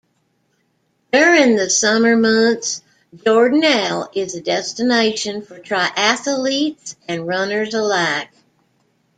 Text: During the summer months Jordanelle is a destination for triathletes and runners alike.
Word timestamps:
During 1.13 1.57
the 1.57 1.69
summer 1.69 2.17
months 2.17 2.81
Jordanelle 3.15 4.09
is 4.15 4.33
a 4.33 4.41
destination 4.41 5.43
for 5.43 5.59
triathletes 5.59 6.95
and 7.07 7.27
runners 7.27 7.75
alike. 7.75 8.31